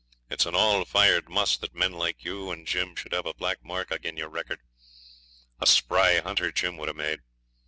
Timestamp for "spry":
5.67-6.19